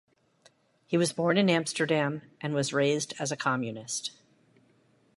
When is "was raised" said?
2.55-3.13